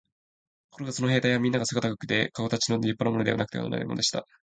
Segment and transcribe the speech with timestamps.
[0.71, 4.25] ところがその兵隊はみんな背が高くて、かおかたちの立派なものでなくてはならないのでした。